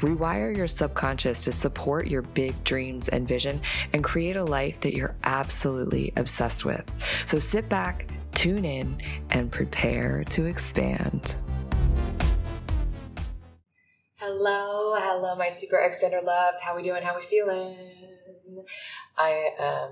[0.00, 3.60] Rewire your subconscious to support your big dreams and vision
[3.94, 6.84] and create a life that you're absolutely obsessed with.
[7.24, 9.00] So sit back, tune in,
[9.30, 11.36] and prepare to expand.
[14.16, 16.58] Hello, hello, my super expander loves.
[16.62, 17.02] How we doing?
[17.02, 17.76] How we feeling?
[19.16, 19.90] I am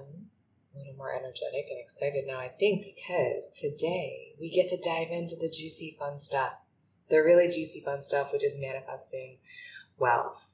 [0.75, 5.09] a little more energetic and excited now, I think, because today we get to dive
[5.11, 6.55] into the juicy, fun stuff.
[7.09, 9.39] The really juicy, fun stuff, which is manifesting
[9.99, 10.53] wealth.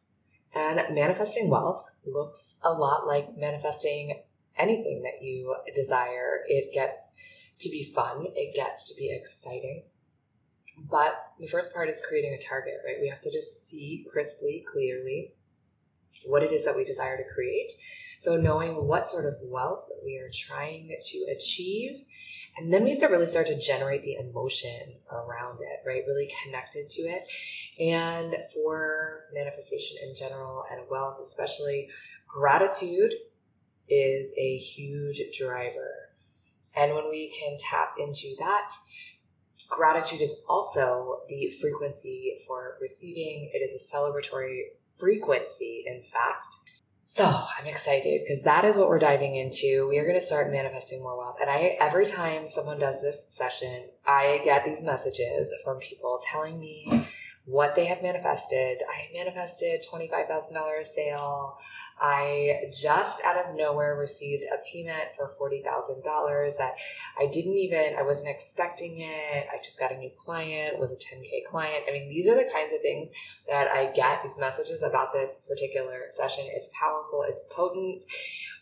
[0.54, 4.22] And manifesting wealth looks a lot like manifesting
[4.56, 6.40] anything that you desire.
[6.48, 7.12] It gets
[7.60, 9.84] to be fun, it gets to be exciting.
[10.78, 12.96] But the first part is creating a target, right?
[13.00, 15.34] We have to just see crisply, clearly
[16.24, 17.72] what it is that we desire to create.
[18.20, 22.04] So, knowing what sort of wealth we are trying to achieve
[22.56, 26.02] and then we have to really start to generate the emotion around it, right?
[26.06, 27.28] Really connected to it.
[27.80, 31.88] And for manifestation in general and wealth, especially,
[32.26, 33.14] gratitude
[33.88, 36.10] is a huge driver.
[36.76, 38.70] And when we can tap into that,
[39.68, 43.50] gratitude is also the frequency for receiving.
[43.54, 44.62] It is a celebratory
[44.98, 46.56] frequency, in fact.
[47.12, 49.88] So I'm excited because that is what we're diving into.
[49.88, 51.38] We are going to start manifesting more wealth.
[51.40, 56.60] And I, every time someone does this session, I get these messages from people telling
[56.60, 57.08] me
[57.46, 58.78] what they have manifested.
[58.88, 61.58] I manifested $25,000 sale.
[62.00, 66.72] I just out of nowhere received a payment for $40,000 that
[67.18, 69.46] I didn't even, I wasn't expecting it.
[69.52, 71.84] I just got a new client, was a 10K client.
[71.86, 73.08] I mean, these are the kinds of things
[73.48, 76.44] that I get these messages about this particular session.
[76.48, 78.04] It's powerful, it's potent.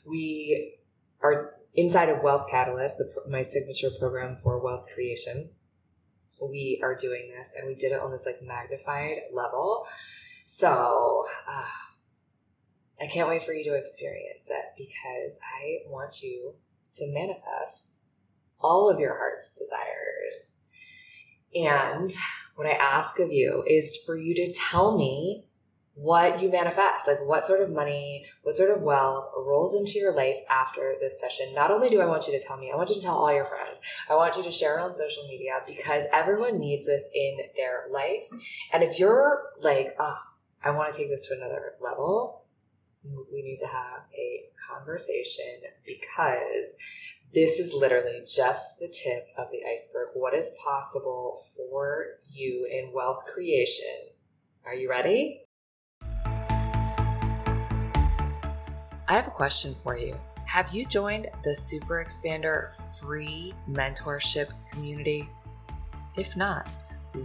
[0.04, 0.74] We
[1.22, 5.50] are inside of Wealth Catalyst, the, my signature program for wealth creation.
[6.42, 9.86] We are doing this and we did it on this like magnified level.
[10.46, 11.64] So, uh,
[13.00, 16.54] I can't wait for you to experience it because I want you
[16.94, 18.04] to manifest
[18.60, 20.54] all of your heart's desires.
[21.54, 22.12] And
[22.56, 25.44] what I ask of you is for you to tell me
[25.94, 30.14] what you manifest, like what sort of money, what sort of wealth rolls into your
[30.14, 31.52] life after this session.
[31.54, 33.34] Not only do I want you to tell me, I want you to tell all
[33.34, 33.78] your friends.
[34.08, 38.24] I want you to share on social media because everyone needs this in their life.
[38.72, 40.18] And if you're like, oh,
[40.62, 42.44] I want to take this to another level,
[43.32, 46.74] we need to have a conversation because
[47.34, 50.08] this is literally just the tip of the iceberg.
[50.14, 54.12] What is possible for you in wealth creation?
[54.64, 55.42] Are you ready?
[59.10, 60.16] I have a question for you.
[60.44, 65.28] Have you joined the Super Expander free mentorship community?
[66.16, 66.68] If not,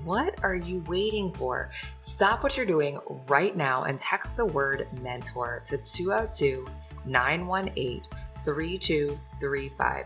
[0.03, 1.69] what are you waiting for?
[1.99, 6.67] Stop what you're doing right now and text the word mentor to 202
[7.05, 8.03] 918
[8.43, 10.05] 3235.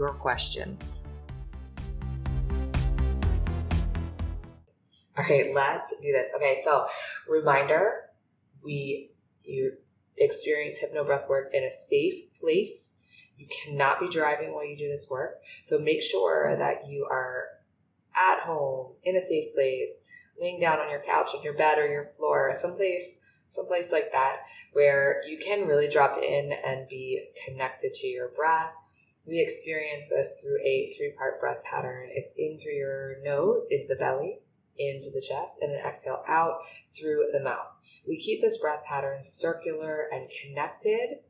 [0.00, 1.04] your questions.
[5.16, 6.28] Right, let's do this.
[6.34, 6.86] Okay, so
[7.28, 8.04] reminder
[8.64, 9.10] we
[9.44, 9.74] you
[10.16, 12.94] experience hypnobreath work in a safe place.
[13.36, 15.40] You cannot be driving while you do this work.
[15.62, 17.44] So make sure that you are
[18.16, 19.90] at home in a safe place,
[20.40, 23.18] laying down on your couch, on your bed or your floor, someplace
[23.48, 24.36] someplace like that
[24.72, 28.72] where you can really drop in and be connected to your breath.
[29.26, 32.08] We experience this through a three part breath pattern.
[32.12, 34.40] It's in through your nose, into the belly,
[34.78, 36.60] into the chest and then exhale out
[36.98, 37.68] through the mouth.
[38.08, 41.20] We keep this breath pattern circular and connected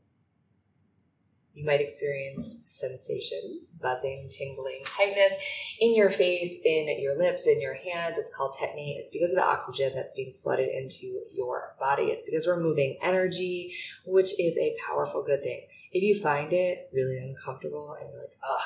[1.54, 5.32] you might experience sensations, buzzing, tingling, tightness
[5.80, 8.16] in your face, in your lips, in your hands.
[8.18, 8.96] It's called tetany.
[8.96, 12.04] It's because of the oxygen that's being flooded into your body.
[12.04, 13.74] It's because we're moving energy,
[14.06, 15.66] which is a powerful good thing.
[15.92, 18.62] If you find it really uncomfortable and you're like, ugh,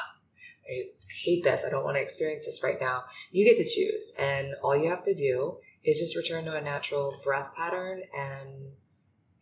[0.69, 0.83] I
[1.23, 4.13] hate this, I don't want to experience this right now, you get to choose.
[4.19, 8.73] And all you have to do is just return to a natural breath pattern and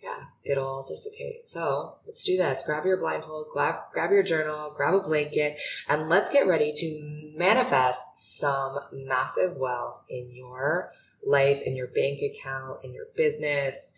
[0.02, 1.46] yeah, it'll dissipate.
[1.48, 2.62] So let's do this.
[2.64, 7.32] Grab your blindfold, grab, grab your journal, grab a blanket, and let's get ready to
[7.36, 10.92] manifest some massive wealth in your
[11.24, 13.94] life, in your bank account, in your business.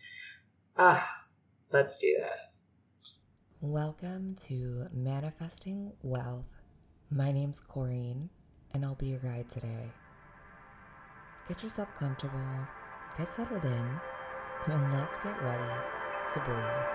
[0.77, 1.23] Ah,
[1.71, 2.59] let's do this.
[3.61, 6.45] Welcome to Manifesting Wealth.
[7.09, 8.29] My name's Corene,
[8.73, 9.89] and I'll be your guide today.
[11.47, 12.39] Get yourself comfortable,
[13.17, 13.89] get settled in,
[14.67, 15.73] and let's get ready
[16.33, 16.85] to breathe.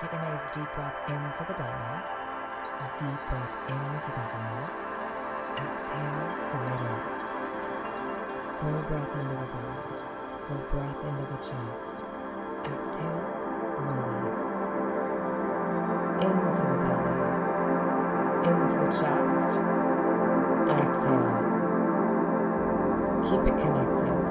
[0.00, 2.00] Take a nice deep breath into the belly,
[2.96, 4.72] deep breath into the heart.
[5.60, 7.04] Exhale, side up.
[8.56, 10.00] Full breath into the belly,
[10.48, 12.04] full breath into the chest.
[12.64, 13.20] Exhale,
[13.84, 14.46] release.
[16.24, 17.20] Into the belly,
[18.48, 19.60] into the chest.
[20.80, 21.36] Exhale.
[23.28, 24.30] Keep it connected.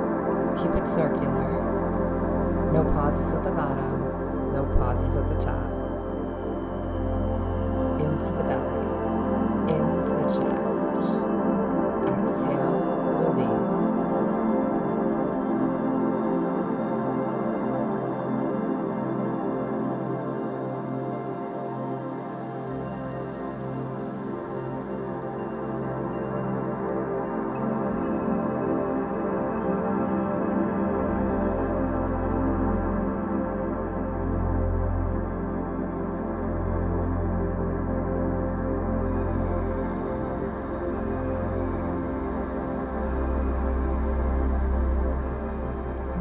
[0.58, 1.48] Keep it circular.
[2.74, 5.66] No pauses at the bottom, no pauses at the top.
[8.00, 11.09] Into the belly, into the chest.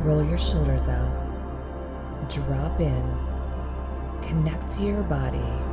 [0.09, 1.13] Roll your shoulders out.
[2.31, 3.15] Drop in.
[4.23, 5.68] Connect to your body.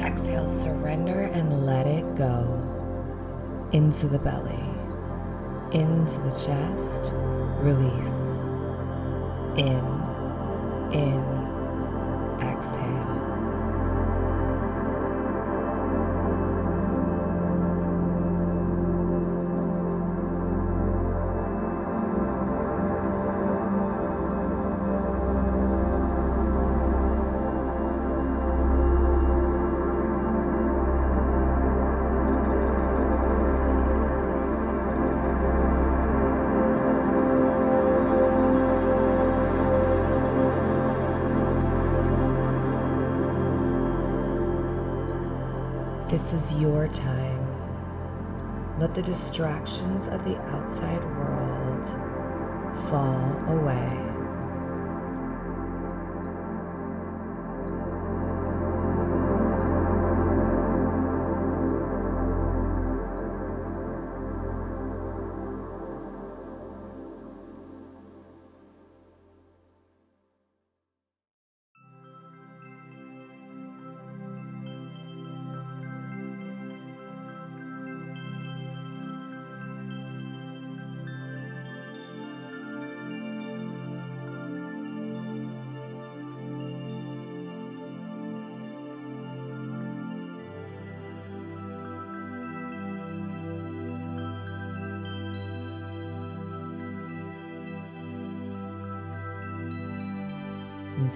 [0.00, 2.56] Exhale, surrender and let it go.
[3.72, 4.64] Into the belly,
[5.72, 7.12] into the chest,
[7.60, 8.40] release.
[9.56, 9.84] In,
[10.92, 11.22] in,
[12.40, 13.09] exhale.
[53.50, 54.19] Away.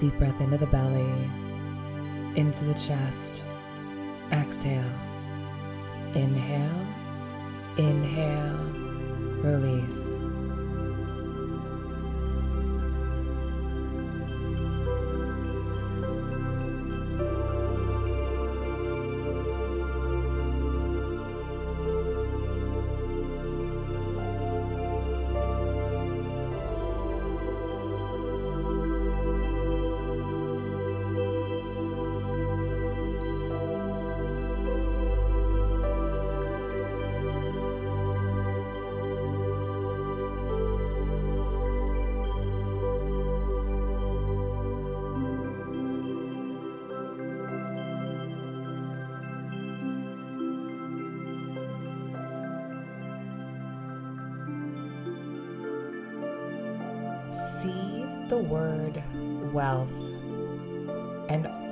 [0.00, 1.30] Deep breath into the belly,
[2.36, 3.42] into the chest.
[4.32, 4.82] Exhale.
[6.14, 6.94] Inhale
[7.76, 8.54] Inhale,
[9.42, 10.33] release.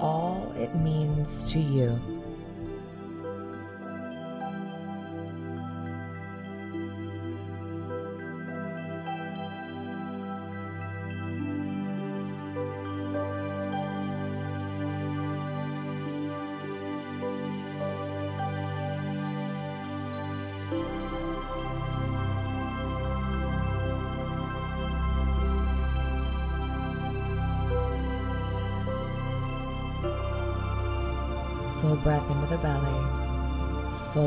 [0.03, 2.22] All it means to you.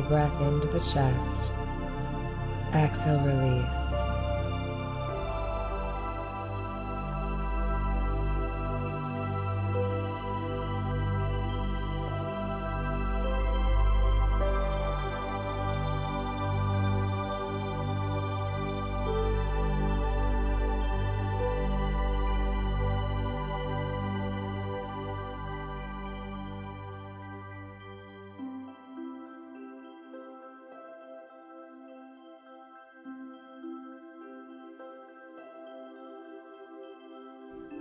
[0.07, 1.51] Breath into the chest.
[2.73, 3.94] Exhale, release.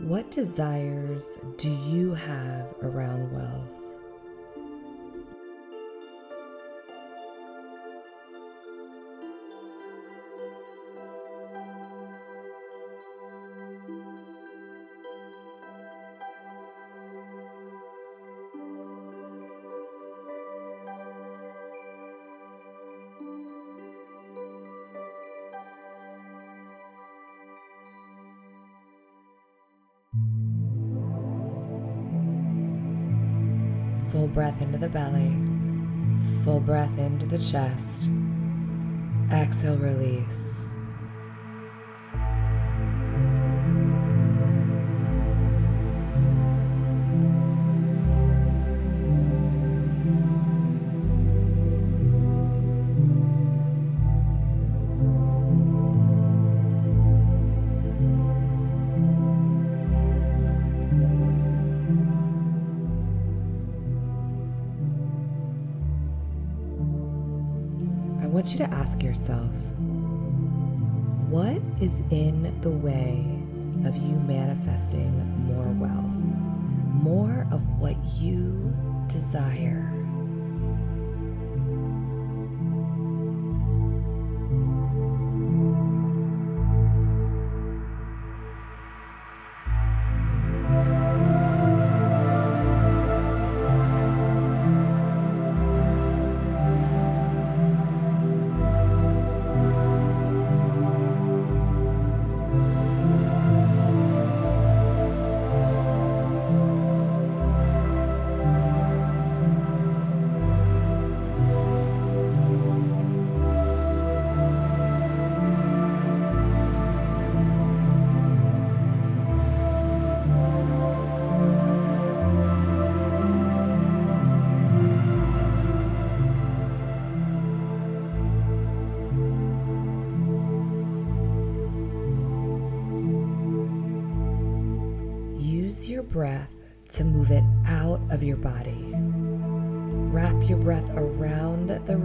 [0.04, 3.83] What desires do you have around wealth?
[37.28, 38.08] The chest.
[39.32, 40.53] Exhale, release.
[68.84, 69.50] Ask yourself
[71.30, 73.24] what is in the way
[73.88, 75.10] of you manifesting
[75.46, 76.14] more wealth,
[77.02, 78.74] more of what you
[79.08, 79.93] desire?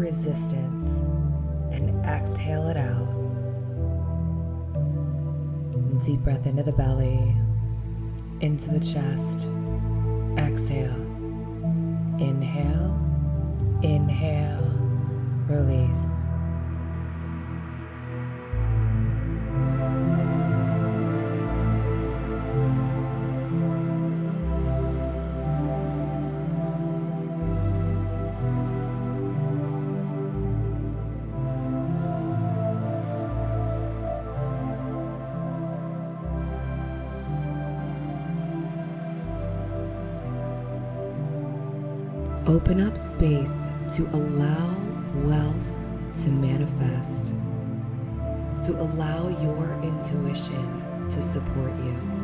[0.10, 0.86] Resistance
[1.72, 3.08] and exhale it out.
[6.04, 7.36] Deep breath into the belly,
[8.42, 9.48] into the chest.
[10.36, 10.96] Exhale.
[12.20, 12.98] Inhale,
[13.84, 14.74] inhale,
[15.48, 16.28] release.
[43.00, 44.75] Space to allow
[45.24, 45.56] wealth
[46.24, 47.34] to manifest,
[48.65, 52.19] to allow your intuition to support you.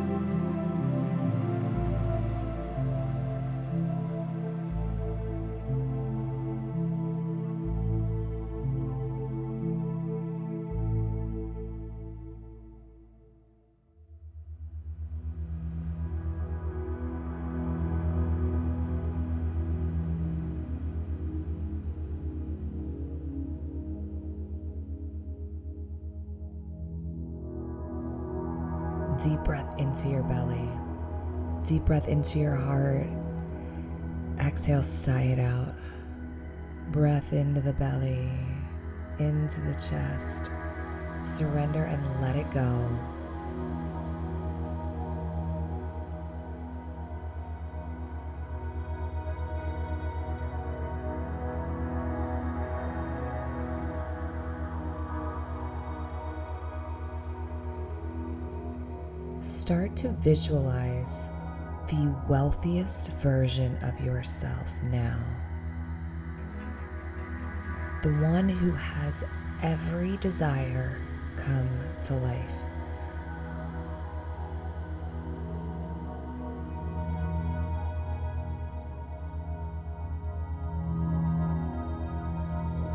[29.45, 30.69] Breath into your belly.
[31.65, 33.07] Deep breath into your heart.
[34.39, 35.75] Exhale, sigh it out.
[36.91, 38.27] Breath into the belly,
[39.19, 40.51] into the chest.
[41.23, 42.89] Surrender and let it go.
[59.65, 61.27] Start to visualize
[61.89, 65.17] the wealthiest version of yourself now.
[68.03, 69.23] The one who has
[69.63, 71.01] every desire
[71.37, 71.67] come
[72.05, 72.53] to life.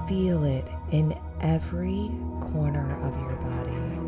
[0.09, 4.00] Feel it in every corner of your body.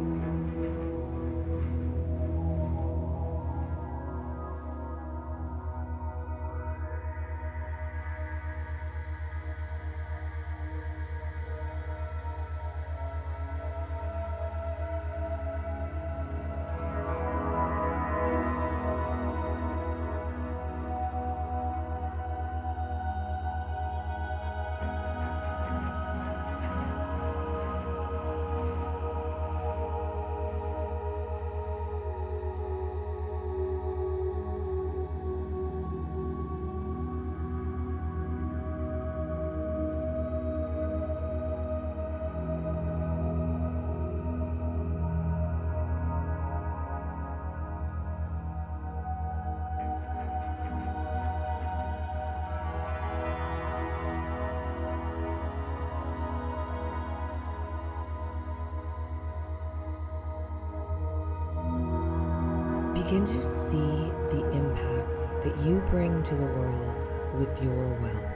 [63.12, 68.31] Begin to see the impact that you bring to the world with your wealth.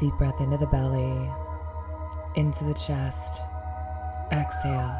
[0.00, 1.30] Deep breath into the belly,
[2.34, 3.42] into the chest.
[4.32, 4.96] Exhale.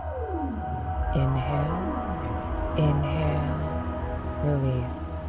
[1.15, 2.75] Inhale.
[2.77, 3.63] Inhale.
[4.45, 5.22] Release.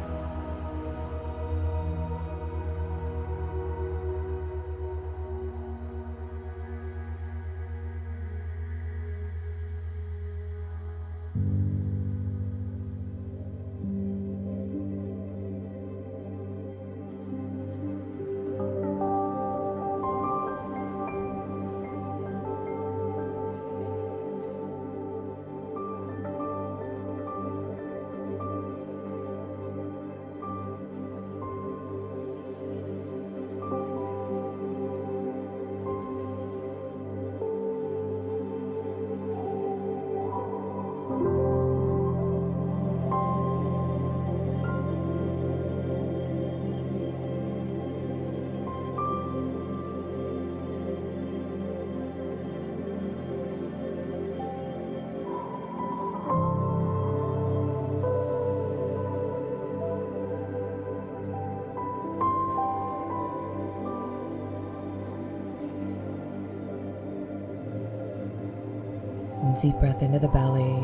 [69.64, 70.76] Deep breath into the belly,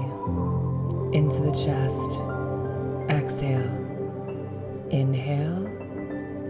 [1.15, 2.19] into the chest.
[3.11, 3.61] Exhale.
[4.89, 5.67] Inhale.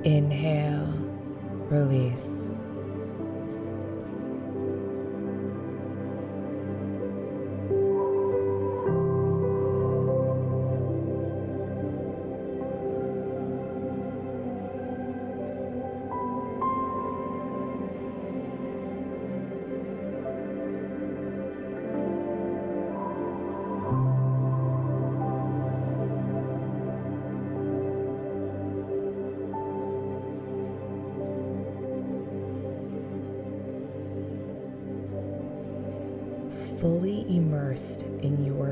[0.04, 0.94] Inhale.
[1.68, 2.39] Release.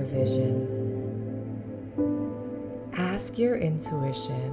[0.09, 0.77] Vision.
[2.95, 4.51] Ask your intuition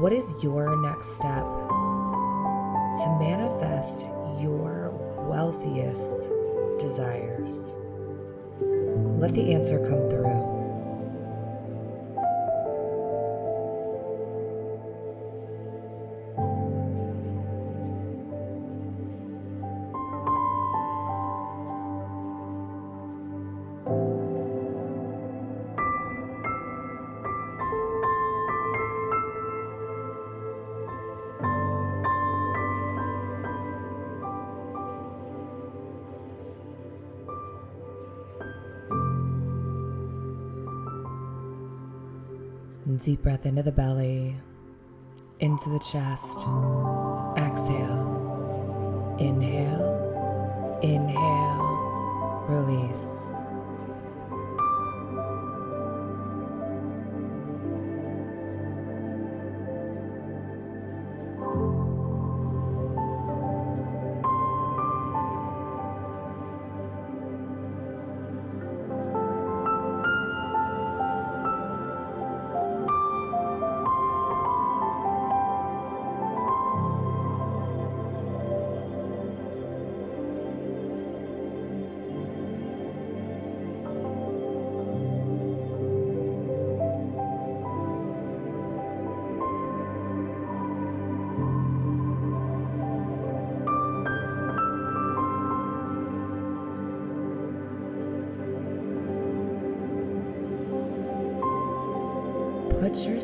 [0.00, 1.44] what is your next step
[3.02, 4.06] to manifest
[4.40, 4.90] your
[5.28, 6.30] wealthiest
[6.80, 7.76] desires?
[9.20, 10.53] Let the answer come through.
[43.04, 44.34] Deep breath into the belly,
[45.38, 46.38] into the chest.
[47.36, 49.16] Exhale.
[49.18, 50.80] Inhale.
[50.82, 52.46] Inhale.
[52.48, 53.23] Release.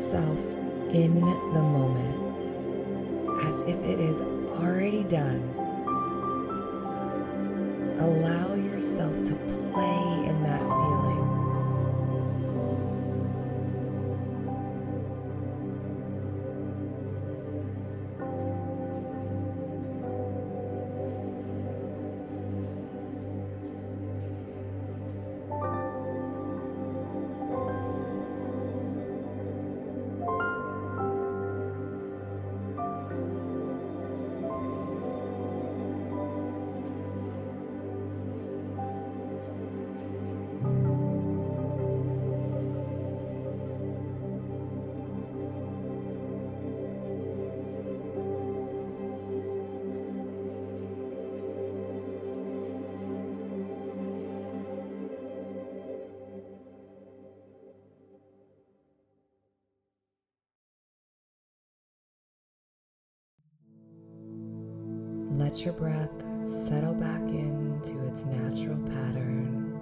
[0.01, 0.39] Yourself
[0.93, 1.21] in
[1.53, 1.61] the
[65.51, 69.77] Let your breath settle back into its natural pattern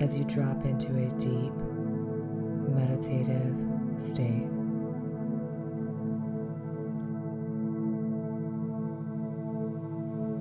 [0.00, 1.52] as you drop into a deep
[2.74, 3.56] meditative
[3.96, 4.48] state.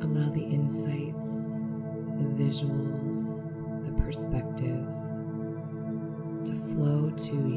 [0.02, 1.30] Allow the insights,
[2.18, 3.46] the visuals,
[3.86, 4.96] the perspectives
[6.50, 7.53] to flow to you.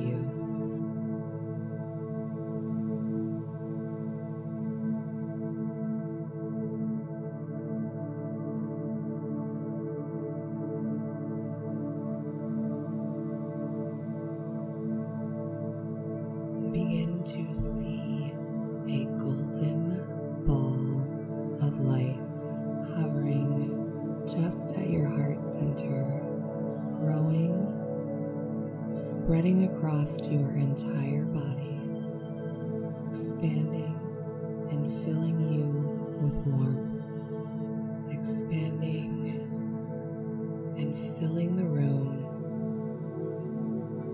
[41.54, 42.24] The room.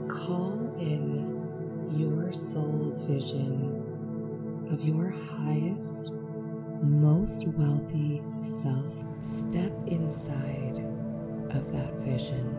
[0.09, 1.40] Call in
[1.97, 3.79] your soul's vision
[4.71, 6.11] of your highest,
[6.83, 8.95] most wealthy self.
[9.23, 10.85] Step inside
[11.51, 12.57] of that vision,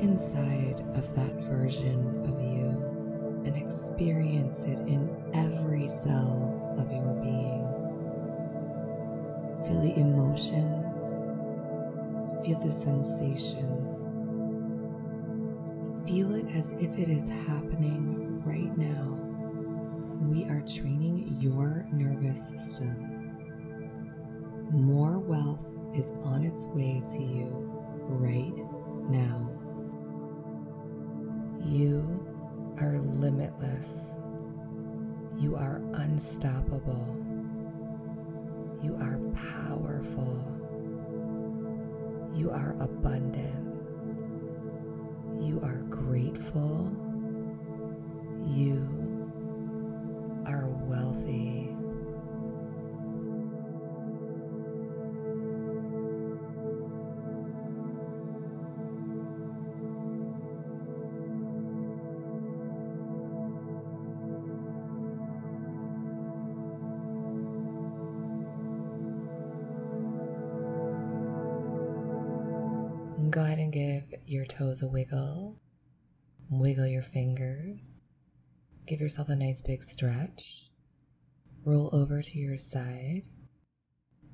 [0.00, 2.70] inside of that version of you,
[3.44, 7.66] and experience it in every cell of your being.
[9.66, 10.96] Feel the emotions,
[12.44, 14.06] feel the sensations.
[16.08, 19.18] Feel it as if it is happening right now.
[20.28, 23.06] We are training your nervous system.
[24.70, 27.70] More wealth is on its way to you
[28.06, 28.54] right
[29.10, 29.50] now.
[31.64, 32.26] You
[32.80, 34.14] are limitless.
[35.38, 37.16] You are unstoppable.
[38.82, 39.09] You are
[42.50, 43.54] You are abundant.
[45.40, 46.99] You are grateful.
[74.60, 75.58] Toes a wiggle.
[76.50, 78.06] Wiggle your fingers.
[78.86, 80.70] Give yourself a nice big stretch.
[81.64, 83.22] Roll over to your side.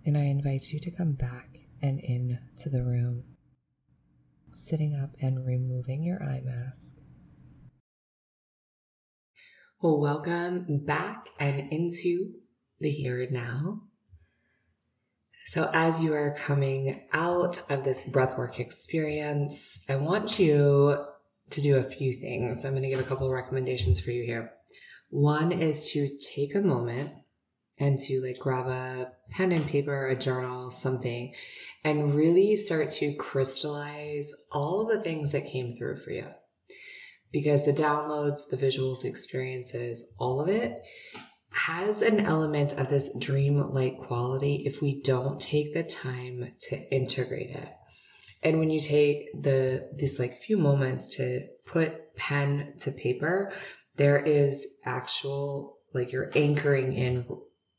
[0.04, 3.22] And I invite you to come back and in to the room.
[4.52, 6.96] Sitting up and removing your eye mask.
[9.80, 12.32] Well, welcome back and into
[12.80, 13.82] the here and now.
[15.48, 20.98] So, as you are coming out of this breathwork experience, I want you
[21.50, 22.64] to do a few things.
[22.64, 24.50] I'm going to give a couple recommendations for you here.
[25.10, 27.12] One is to take a moment
[27.78, 31.32] and to like grab a pen and paper, a journal, something,
[31.84, 36.26] and really start to crystallize all the things that came through for you.
[37.30, 40.82] Because the downloads, the visuals, the experiences, all of it
[41.56, 47.50] has an element of this dream-like quality if we don't take the time to integrate
[47.50, 47.68] it.
[48.42, 53.52] And when you take the these like few moments to put pen to paper,
[53.96, 57.26] there is actual like you're anchoring in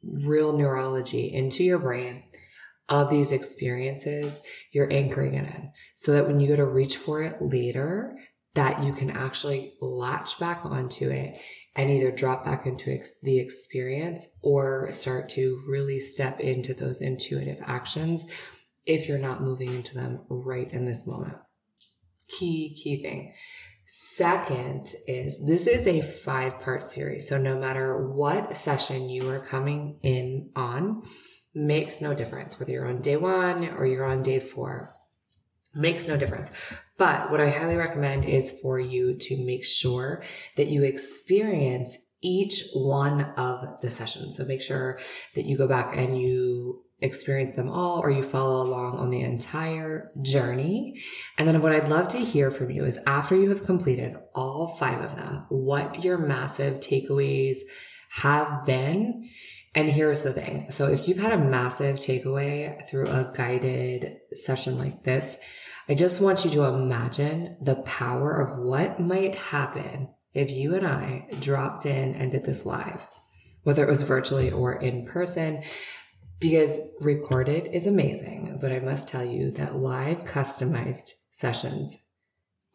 [0.03, 2.23] real neurology into your brain
[2.89, 7.21] of these experiences, you're anchoring it in so that when you go to reach for
[7.21, 8.17] it later,
[8.55, 11.39] that you can actually latch back onto it
[11.77, 17.01] and either drop back into ex- the experience or start to really step into those
[17.01, 18.25] intuitive actions
[18.87, 21.37] if you're not moving into them right in this moment.
[22.27, 23.33] Key, key thing.
[23.85, 27.29] Second is this is a five part series.
[27.29, 31.03] So no matter what session you are coming in on,
[31.53, 34.95] makes no difference whether you're on day one or you're on day four.
[35.73, 36.49] Makes no difference.
[36.97, 40.23] But what I highly recommend is for you to make sure
[40.55, 44.37] that you experience each one of the sessions.
[44.37, 44.99] So make sure
[45.35, 49.21] that you go back and you experience them all or you follow along on the
[49.21, 50.99] entire journey.
[51.37, 54.75] And then what I'd love to hear from you is after you have completed all
[54.79, 57.57] five of them, what your massive takeaways
[58.09, 59.29] have been.
[59.75, 60.71] And here's the thing.
[60.71, 65.37] So if you've had a massive takeaway through a guided session like this,
[65.89, 70.85] I just want you to imagine the power of what might happen if you and
[70.85, 73.01] I dropped in and did this live,
[73.63, 75.63] whether it was virtually or in person,
[76.39, 78.57] because recorded is amazing.
[78.59, 81.97] But I must tell you that live customized sessions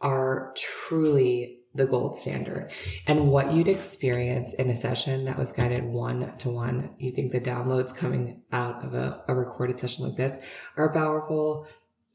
[0.01, 2.71] are truly the gold standard.
[3.07, 7.33] And what you'd experience in a session that was guided one to one, you think
[7.33, 10.39] the downloads coming out of a, a recorded session like this
[10.77, 11.67] are powerful,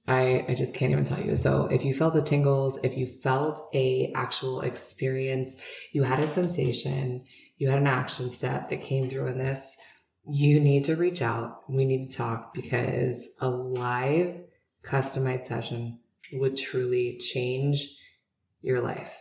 [0.08, 1.36] I, I just can't even tell you.
[1.36, 5.58] So if you felt the tingles, if you felt a actual experience,
[5.91, 7.26] you had a sensation,
[7.58, 9.76] you had an action step that came through in this,
[10.30, 11.70] you need to reach out.
[11.70, 14.41] We need to talk because a live
[14.84, 16.00] customized session
[16.34, 17.89] would truly change
[18.62, 19.13] your life.